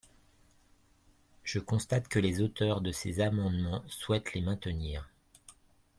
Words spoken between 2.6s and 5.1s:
de ces amendements souhaitent les maintenir.